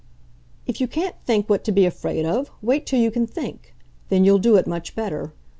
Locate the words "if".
0.65-0.81